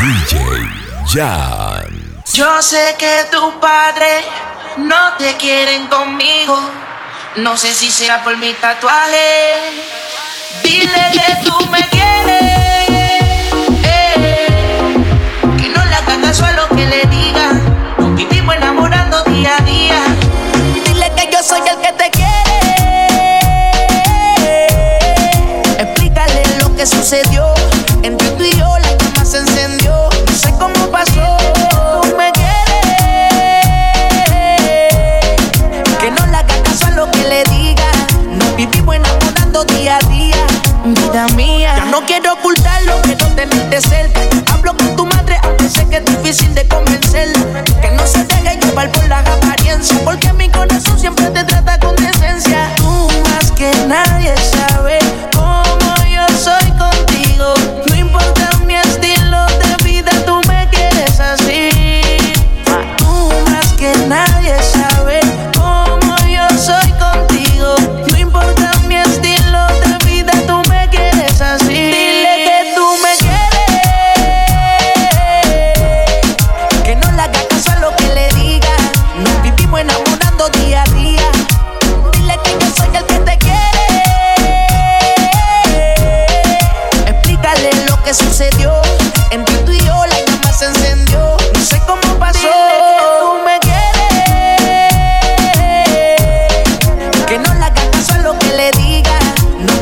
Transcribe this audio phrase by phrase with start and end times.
[0.00, 0.34] DJ
[1.12, 1.84] Jan.
[2.32, 4.24] Yo sé que tu padre
[4.78, 6.58] no te quieren conmigo.
[7.36, 9.84] No sé si será por mi tatuaje.
[10.62, 13.52] Dile que tú me quieres.
[15.58, 17.52] Que no le haga caso a lo que le diga.
[17.98, 20.02] Nos vivimos enamorando día a día.
[20.82, 23.38] Dile que yo soy el que te quiere.
[25.78, 27.49] Explícale lo que sucedió.
[44.52, 46.89] Hablo con tu madre, aunque sé que es difícil de comer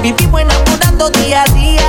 [0.08, 1.82] Vivimos enamorando día a día,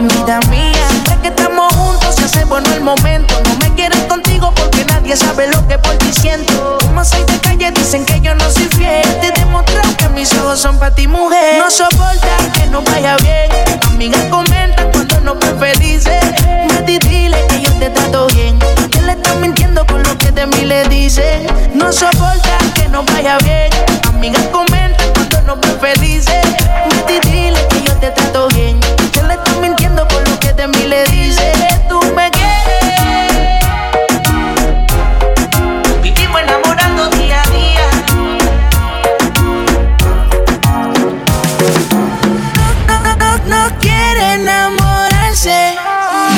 [0.00, 0.88] vida mía.
[0.88, 3.34] Siempre que estamos juntos se hace bueno el momento.
[3.44, 6.78] No me quieren contigo porque nadie sabe lo que por ti siento.
[6.80, 9.02] Como soy de calle, dicen que yo no soy fiel.
[9.20, 11.58] Te he demostrado que mis ojos son para ti, mujer.
[11.58, 13.50] No soporta que no vaya bien.
[13.88, 16.24] Amigas comentan cuando no me felices.
[16.72, 18.58] Mati, dile que yo te trato bien.
[18.90, 21.46] Que le estás mintiendo con lo que de mí le dice.
[21.74, 23.68] No soporta que no vaya bien.
[24.08, 25.75] Amigas comentan cuando no me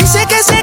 [0.08, 0.57] Sé que se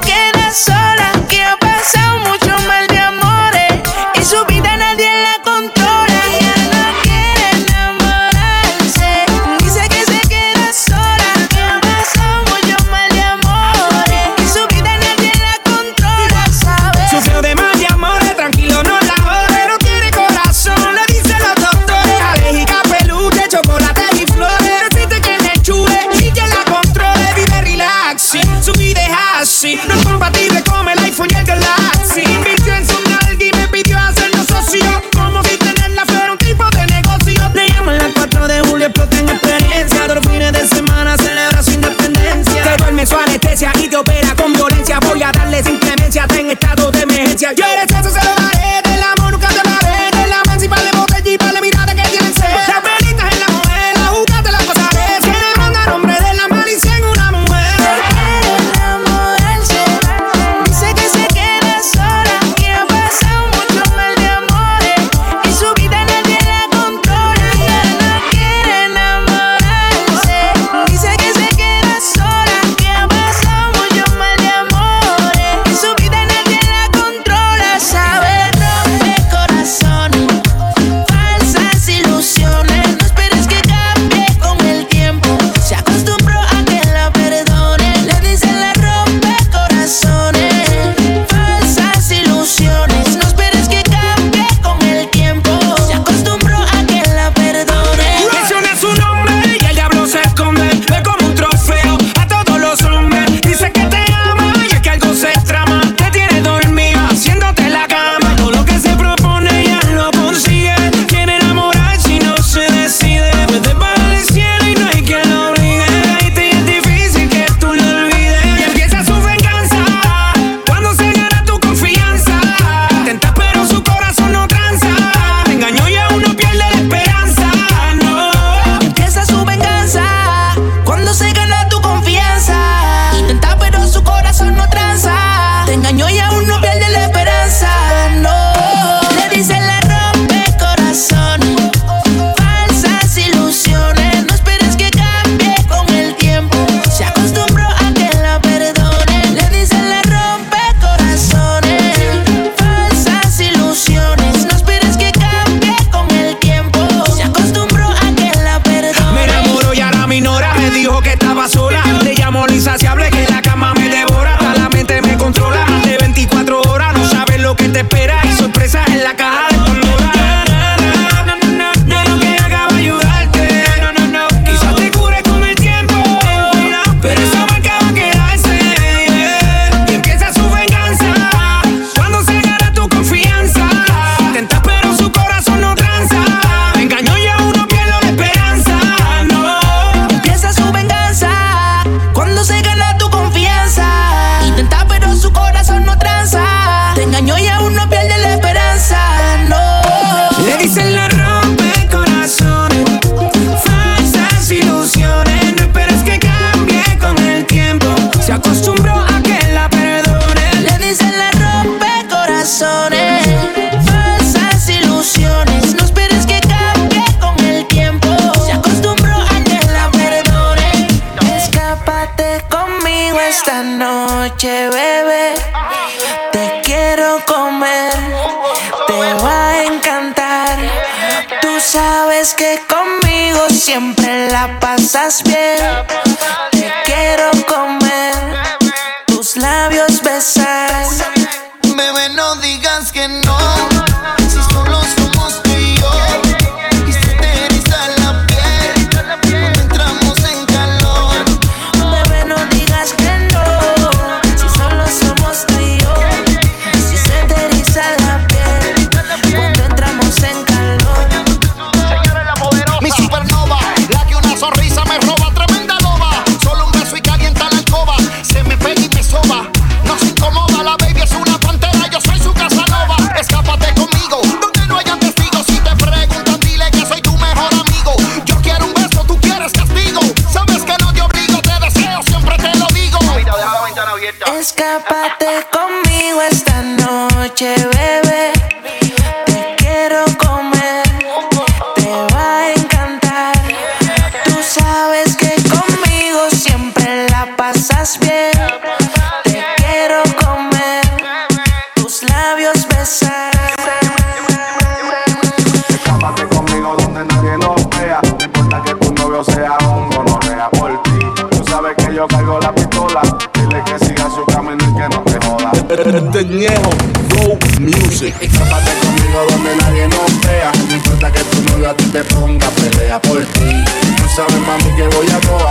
[316.16, 316.70] Este ñejo,
[317.10, 318.14] Flow Music.
[318.22, 320.50] Escápate conmigo donde nadie nos vea.
[320.66, 323.64] No importa que tu novio a ti te ponga pelea por ti.
[323.96, 325.45] Tú sabes, mami, que voy a toa.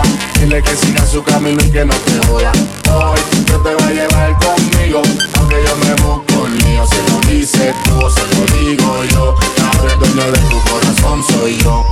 [0.46, 2.52] Dile que siga su camino y que no te joda.
[2.94, 5.02] Hoy yo te voy a llevar conmigo.
[5.38, 6.86] Aunque yo me busco el mío.
[6.86, 9.34] Se lo dices tú se lo digo yo.
[9.64, 11.84] Ahora el dueño de tu corazón soy yo.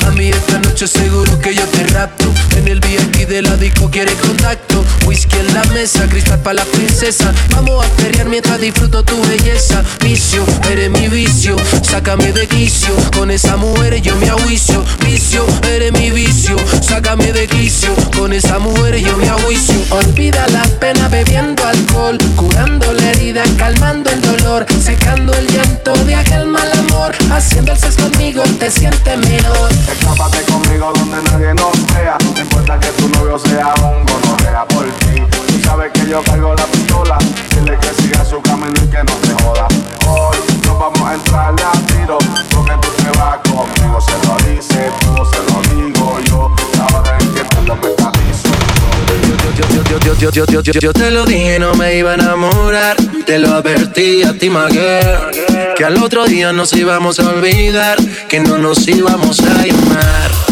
[0.00, 2.32] Mami, esta noche seguro que yo te rapto.
[2.62, 4.84] En el VIP de la disco quiere contacto.
[5.04, 7.32] Whisky en la mesa, cristal para la princesa.
[7.50, 9.82] Vamos a pelear mientras disfruto tu belleza.
[10.00, 11.56] Vicio, eres mi vicio.
[11.82, 12.94] Sácame de quicio.
[13.16, 14.84] Con esa mujer yo me ajuicio.
[15.04, 16.54] Vicio, eres mi vicio.
[16.80, 17.92] Sácame de quicio.
[18.16, 19.74] Con esa mujer yo me ajuicio.
[19.90, 22.16] Olvida la pena bebiendo alcohol.
[22.36, 24.66] Curando la herida, calmando el dolor.
[24.80, 27.12] Secando el llanto de aquel mal amor.
[27.32, 29.70] Haciendo el sexo conmigo te sientes mejor.
[29.90, 32.16] Escápate conmigo donde nadie nos vea.
[32.52, 35.22] Importa que tu novio sea un gonorrea por ti.
[35.46, 37.16] Tú sabes que yo cargo la pistola.
[37.54, 39.66] Dile que siga su camino y que no te joda.
[40.06, 42.18] Hoy nos vamos a entrarle a tiro.
[42.50, 43.98] Porque tú te vas conmigo.
[44.02, 46.54] Se lo dice tú, se lo digo yo.
[46.90, 47.78] Ahora es que te lo.
[50.20, 52.96] Yo, yo, yo, yo, yo, te lo dije, no me iba a enamorar.
[53.24, 55.74] Te lo advertí a ti, Maguer.
[55.74, 57.96] Que al otro día nos íbamos a olvidar.
[58.28, 60.51] Que no nos íbamos a llamar.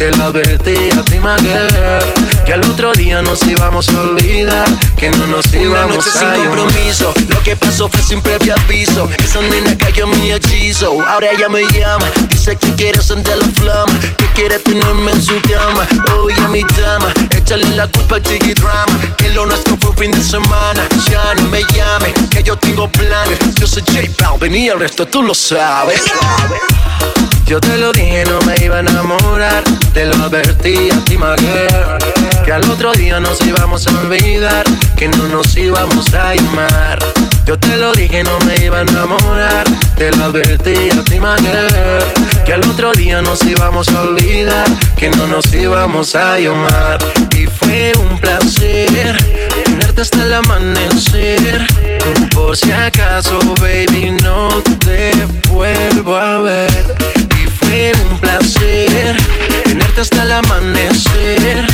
[0.00, 1.18] Te lo advertí a ti.
[2.46, 4.66] Que al otro día nos íbamos a olvidar.
[4.96, 6.56] Que no nos Una íbamos noche sin a llamar.
[6.56, 9.10] compromiso, lo que pasó fue sin previo aviso.
[9.22, 12.06] Esa nena cayó en mi hechizo, ahora ella me llama.
[12.30, 15.86] Dice que quiere sentir la flama, que quiere tenerme en su cama.
[16.18, 18.98] Oye, mi dama, échale la culpa al chiqui drama.
[19.18, 20.88] Que lo nuestro fue un fin de semana.
[21.10, 23.38] Ya no me llame, que yo tengo planes.
[23.60, 26.00] Yo soy J Balvin y el resto tú lo sabes.
[27.50, 29.64] Yo te lo dije, no me iba a enamorar.
[29.92, 31.98] Te lo advertí a ti, Maguer.
[32.44, 34.64] Que al otro día nos íbamos a olvidar.
[34.96, 37.00] Que no nos íbamos a llamar.
[37.44, 39.64] Yo te lo dije, no me iba a enamorar.
[39.96, 42.04] Te lo advertí a ti, Maguer.
[42.46, 44.68] Que al otro día nos íbamos a olvidar.
[44.96, 47.00] Que no nos íbamos a llamar.
[47.36, 49.16] Y fue un placer
[49.64, 51.66] tenerte hasta el amanecer.
[52.32, 54.50] Por si acaso, baby, no
[54.84, 55.10] te
[55.48, 57.19] vuelvo a ver.
[57.80, 59.16] Fue un placer
[59.64, 61.64] tenerte hasta el amanecer.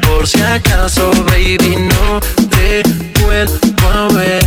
[0.00, 2.82] Por si acaso, baby, no te
[3.20, 4.42] vuelvo a ver.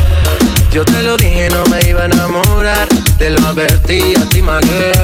[0.72, 2.88] Yo te lo dije, no me iba a enamorar.
[3.20, 4.98] Te lo advertí a ti, Maguer.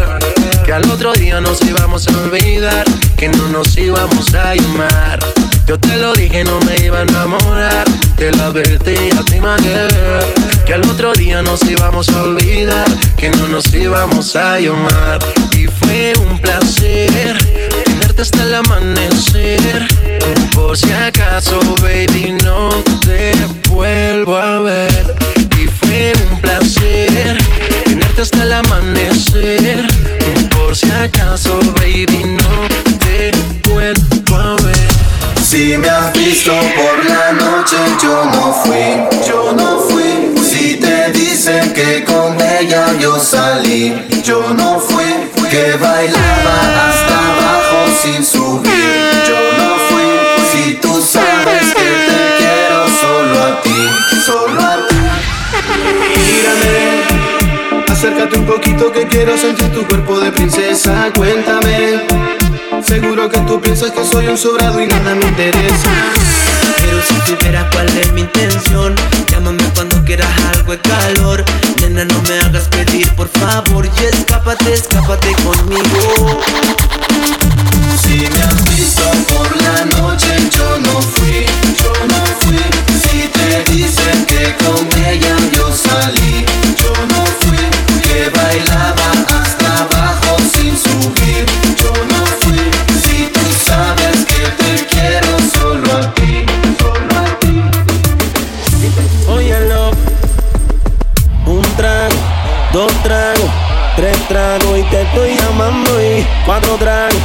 [0.66, 2.84] Que al otro día nos íbamos a olvidar.
[3.16, 5.20] Que no nos íbamos a llamar.
[5.68, 7.86] Yo te lo dije, no me iba a enamorar.
[8.18, 10.41] Te lo advertí a ti, Maguer.
[10.72, 12.88] Que al otro día nos íbamos a olvidar.
[13.18, 15.20] Que no nos íbamos a llamar.
[15.52, 17.38] Y fue un placer
[17.84, 19.86] tenerte hasta el amanecer.
[20.56, 22.70] Por si acaso, baby, no
[23.06, 23.34] te
[23.68, 25.14] vuelvo a ver.
[25.62, 27.38] Y fue un placer
[27.84, 29.86] tenerte hasta el amanecer.
[30.56, 33.32] Por si acaso, baby, no te
[33.70, 34.88] vuelvo a ver.
[35.44, 40.01] Si me has visto por la noche, yo no fui, yo no fui.
[41.82, 45.04] Que con ella yo salí, yo no fui.
[45.50, 46.56] Que bailaba
[46.88, 48.70] hasta abajo sin subir,
[49.28, 50.04] yo no fui.
[50.52, 53.90] Si tú sabes que te quiero solo a ti,
[54.24, 54.96] solo a ti.
[56.18, 61.10] Mírame, acércate un poquito que quiero sentir tu cuerpo de princesa.
[61.16, 62.04] Cuéntame,
[62.86, 65.90] seguro que tú piensas que soy un sobrado y nada me interesa.
[66.80, 68.96] Pero si supieras cuál es mi intención,
[69.32, 71.44] llámame cuando quieras algo de calor.
[71.92, 76.42] No me hagas pedir, por favor, y escápate, escápate conmigo.
[78.02, 81.46] Si me has visto por la noche, yo no fui,
[81.84, 82.60] yo no fui.
[83.04, 86.21] Si te dicen que con ella yo salí,
[103.96, 106.02] tres tragos y te estoy llamando.
[106.02, 107.16] Y cuatro tragos,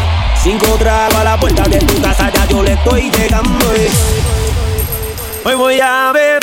[0.42, 2.30] cinco tragos a la puerta de tu casa.
[2.32, 3.66] Ya yo le estoy llegando.
[3.76, 6.40] Y hoy voy a beber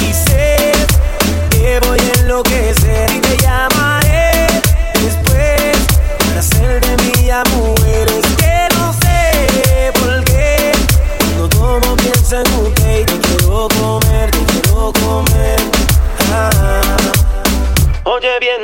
[0.00, 0.72] y sé
[1.50, 3.10] que voy a enloquecer.
[3.12, 3.75] Y te llamaré
[18.38, 18.60] bien.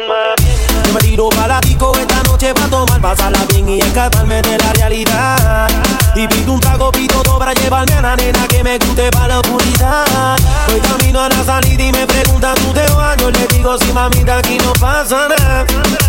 [0.86, 5.68] Yo me tiro para esta noche para tomar, pasarla bien y escaparme de la realidad.
[6.14, 9.28] Y pido un trago, pido todo para llevarme a la nena que me guste para
[9.28, 10.36] la oscuridad.
[10.68, 13.16] Voy camino a la salida y me preguntan tú te vas.
[13.16, 15.64] Yo le digo si mamita aquí no pasa nada.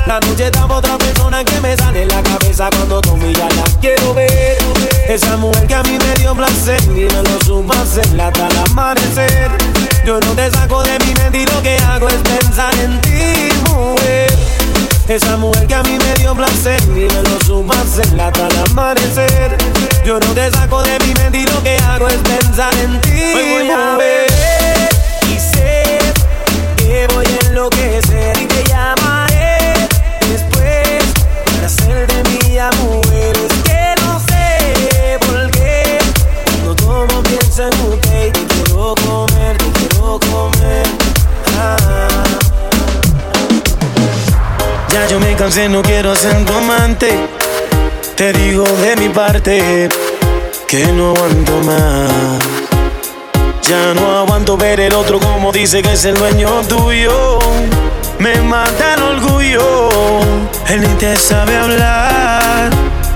[0.06, 3.34] La noche está por otra persona que me sale en la cabeza cuando tomo y
[3.34, 4.58] ya la quiero ver.
[5.08, 7.74] Esa mujer que a mí me dio placer y me lo supo
[8.72, 9.83] amanecer.
[10.06, 13.48] Yo no te saco de mi mente y lo que hago es pensar en ti,
[13.70, 14.34] mujer.
[15.08, 18.58] Esa mujer que a mí me dio placer y me lo supo hacer hasta el
[18.70, 19.56] amanecer.
[20.06, 23.12] Yo no te saco de mi mente y lo que hago es pensar en ti.
[23.12, 24.90] Hoy voy a beber
[25.30, 26.00] y sé
[26.76, 29.03] que voy a enloquecer y te llamaré
[45.44, 47.20] Cansé, no quiero ser tu amante.
[48.16, 49.90] Te digo de mi parte
[50.70, 52.40] que no aguanto más.
[53.62, 57.40] Ya no aguanto ver el otro como dice que es el dueño tuyo.
[58.20, 60.22] Me mata el orgullo.
[60.70, 62.70] Él ni te sabe hablar.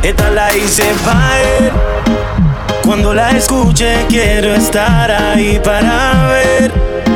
[0.03, 1.72] Esta la hice para.
[2.84, 7.06] Cuando la escuche quiero estar ahí para ver.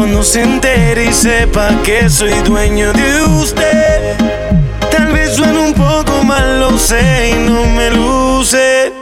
[0.00, 4.16] Cuando se entere y sepa que soy dueño de usted.
[4.90, 8.94] Tal vez suene un poco mal, lo sé y no me luce.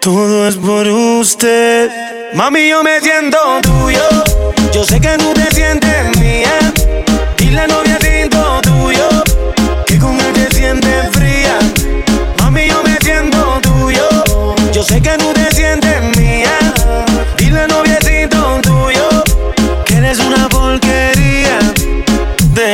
[0.00, 1.90] Todo es por usted.
[2.34, 4.08] Mami, yo me siento tuyo.
[4.72, 6.56] Yo sé que tú te sientes mía.
[7.38, 7.87] Y la novia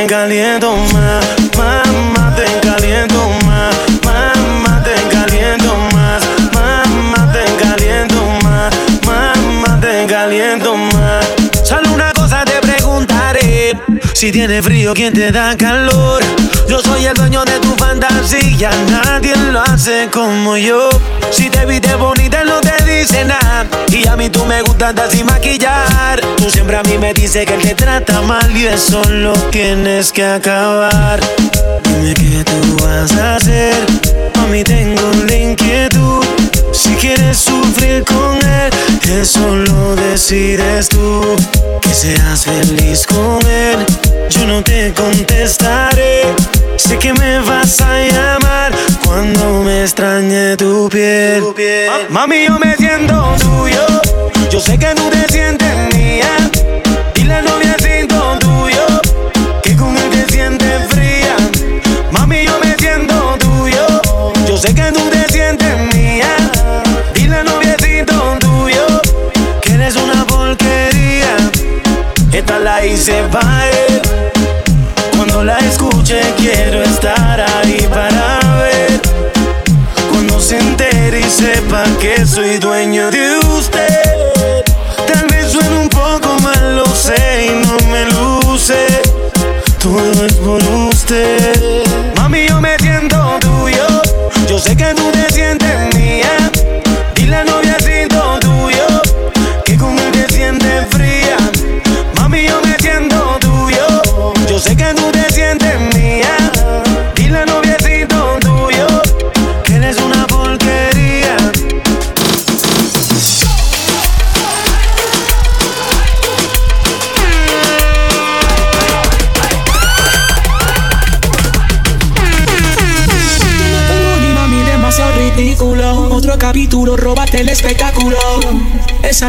[0.05, 1.25] Te caliento más,
[1.57, 8.71] mamá, te caliento más, mamá, te caliento más, mamá, te caliento más,
[9.03, 11.25] mamá, te caliento más.
[11.63, 13.79] Solo una cosa te preguntaré,
[14.13, 16.21] si tiene frío, ¿quién te da calor?
[16.69, 20.87] Yo soy el dueño de tu fantasía, nadie lo hace como yo.
[21.31, 22.43] Si te viste bonita,
[23.89, 26.19] Y a mí tú me gustas andar sin maquillar.
[26.37, 30.11] Tú siempre a mí me dices que él te trata mal y eso lo tienes
[30.11, 31.19] que acabar.
[31.83, 33.75] Dime qué tú vas a hacer.
[34.37, 36.25] A mí tengo la inquietud.
[36.71, 38.71] Si quieres sufrir con él,
[39.09, 41.35] eso lo decides tú.
[41.81, 43.85] Que seas feliz con él,
[44.29, 46.23] yo no te contestaré.
[46.75, 48.73] Sé que me vas a llamar
[49.05, 49.54] cuando
[49.85, 51.43] me extrañe tu piel.
[52.09, 53.85] Mami, yo me siento tuyo.
[54.49, 56.31] Yo sé que tú te sientes mía.
[57.13, 58.85] Y la novia siento tuyo.
[59.61, 61.35] Que con él te sientes fría.
[62.11, 63.85] Mami, yo me siento tuyo.
[64.47, 66.33] Yo sé que tú te sientes mía.
[67.15, 68.87] Y la novia siento tuyo.
[69.61, 71.37] Que eres una porquería.
[72.31, 74.01] Esta la hice para él.
[75.15, 76.84] Cuando la escuche quiero
[81.35, 84.63] sepa que soy dueño de usted.
[85.05, 88.85] Tal vez suene un poco mal, lo sé y no me luce.
[89.79, 91.84] Todo es por usted.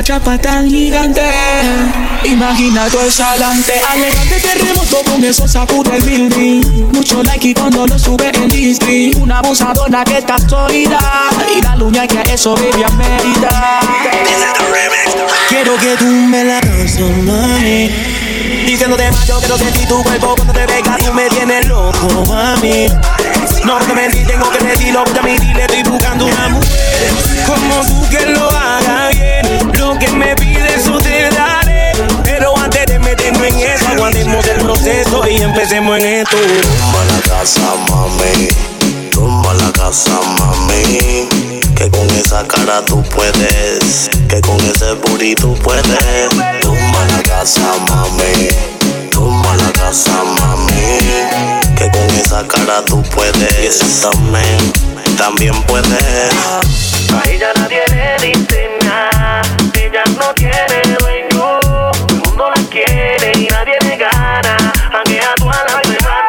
[0.06, 1.20] Chapa tan gigante.
[2.22, 3.72] Imagina todo eso adelante.
[3.90, 6.92] Alegante terremoto con eso sacude el building.
[6.92, 9.10] Mucho like y cuando lo sube en Disney.
[9.20, 11.00] Una abusadora que está sólida.
[11.52, 13.80] Y la luña que a eso baby amerita.
[15.48, 16.60] Quiero que tú me la
[17.24, 17.90] mami.
[18.64, 22.86] Diciéndote más, yo quiero sentir tu cuerpo cuando te venga, tú me tienes loco, mami.
[23.64, 27.10] No te mentí, tengo que decirlo, ya mi dile, estoy buscando una mujer
[27.46, 29.55] como tú que lo haga bien.
[29.74, 31.92] Lo que me pides, eso te daré.
[32.24, 36.36] Pero antes de meternos en eso, aguantemos el proceso y empecemos en esto.
[36.36, 38.48] Tumba la casa, mami.
[39.10, 41.28] Tumba la casa, mami.
[41.74, 44.10] Que con esa cara tú puedes.
[44.28, 45.84] Que con ese booty tú puedes.
[46.60, 48.48] Tumba la casa, mami.
[49.10, 50.98] Tumba la casa, mami.
[51.76, 53.34] Que con esa cara tú puedes.
[53.62, 54.72] Y ese también,
[55.16, 55.92] también puedes.
[57.14, 59.15] A ella nadie le dice nada,
[60.26, 61.60] no tiene dueño,
[62.08, 64.56] el mundo la quiere y nadie le gana,
[64.92, 66.26] aunque a todas las semanas.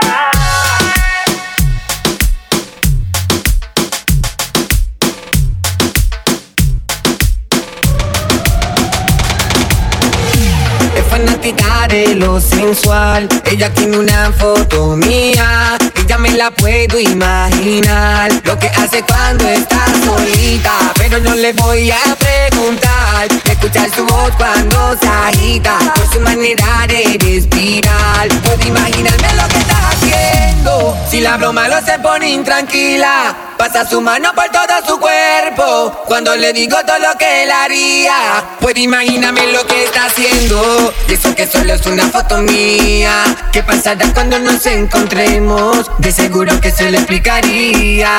[10.96, 13.28] Es fanática de lo sensual.
[13.46, 15.78] Ella tiene una foto mía.
[16.08, 18.32] Ella me la puedo imaginar.
[18.46, 20.72] Lo que hace cuando está solita.
[20.98, 23.28] Pero no le voy a preguntar.
[23.44, 25.78] Escuchar su voz cuando se agita.
[25.96, 28.30] Por su manera de respirar.
[28.42, 30.98] Puedo imaginarme lo que está haciendo.
[31.12, 33.36] Si la hablo malo se pone intranquila.
[33.58, 36.04] Pasa su mano por todo su cuerpo.
[36.06, 38.44] Cuando le digo todo lo que él haría.
[38.62, 40.94] Puedo imaginarme lo que está haciendo.
[41.10, 43.24] Y eso que solo es una foto mía.
[43.52, 45.90] ¿Qué pasará cuando nos encontremos?
[46.00, 48.18] De seguro que se le explicaría.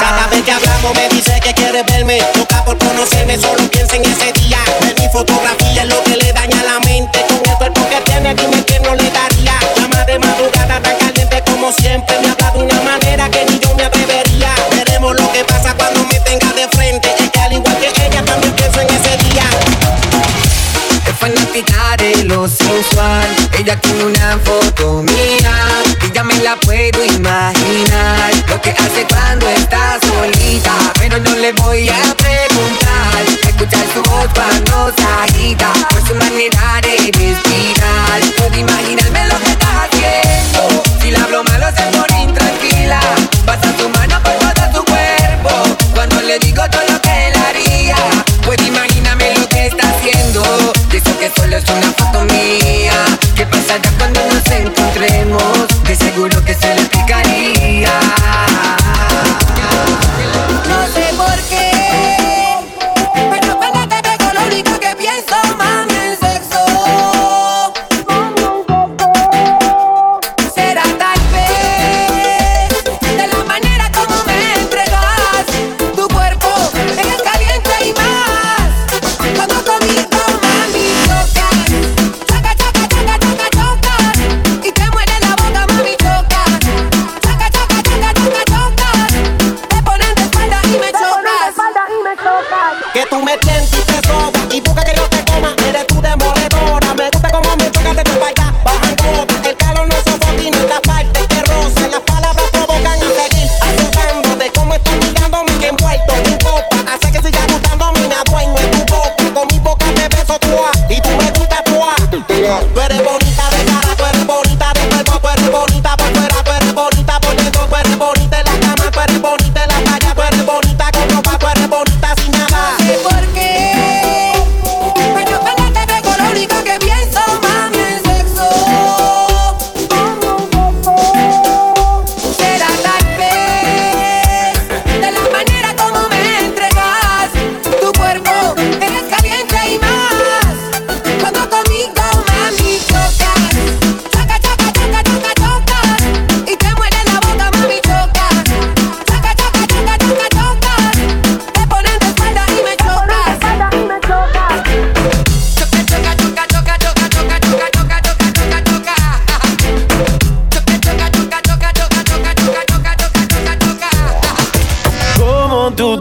[0.00, 3.69] Cada vez que hablamos me dice que quiere verme Loca por conocerme, solo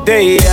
[0.09, 0.48] Yeah.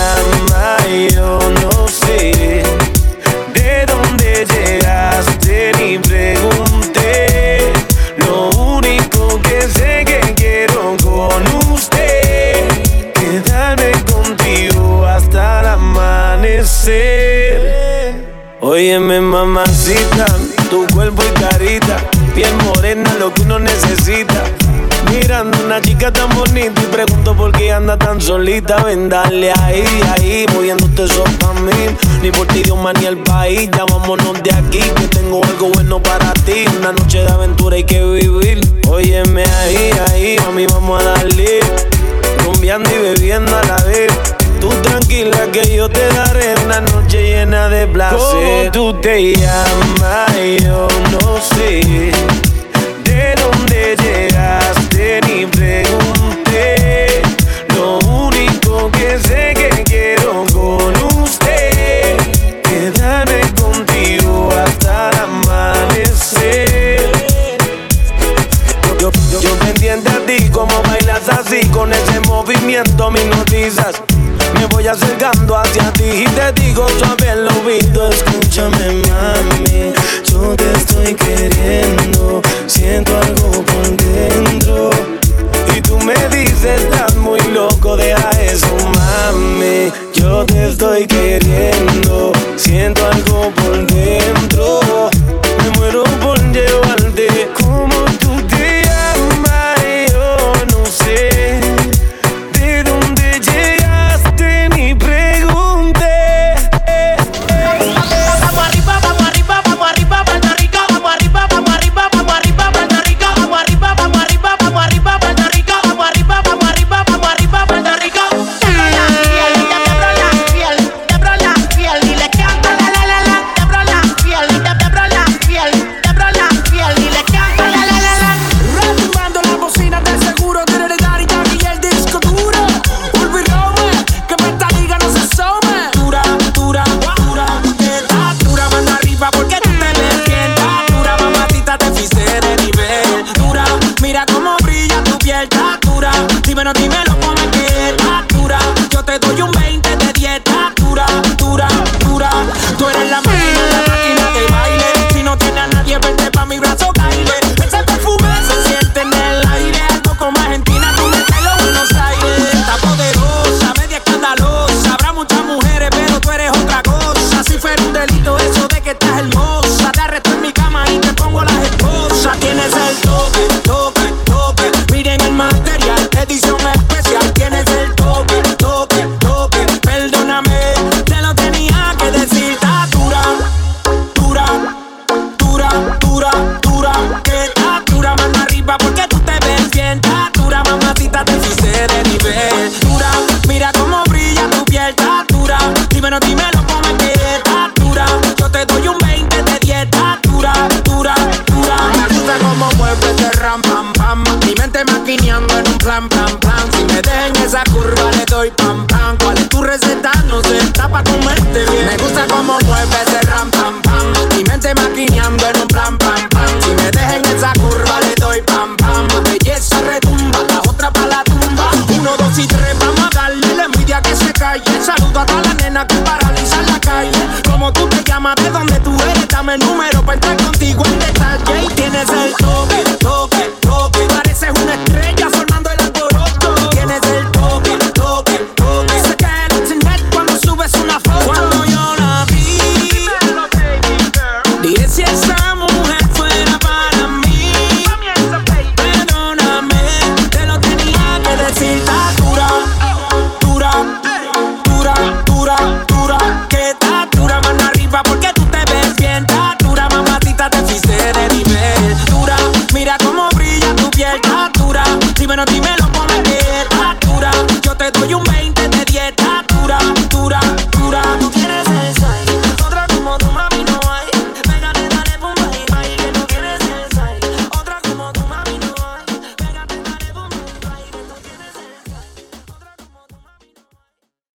[28.21, 31.73] solita, ven dale ahí, ahí, moviéndote eso pa' mí.
[32.23, 36.03] Ni por ti, Dios, ni el país, ya vámonos de aquí, que tengo algo bueno
[36.03, 36.65] para ti.
[36.79, 38.61] Una noche de aventura hay que vivir.
[38.89, 41.61] Óyeme ahí, ahí, a mí vamos a darle.
[42.45, 44.13] Rumbeando y bebiendo a la vez.
[44.61, 48.19] Tú tranquila que yo te daré una noche llena de placer.
[48.19, 50.33] ¿Cómo tú te llamas?
[50.63, 52.13] Yo no sé.